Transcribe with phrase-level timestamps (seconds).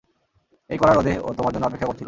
[0.69, 1.99] এই কড়া রোদে ও তোমার জন্য অপেক্ষা করছিল।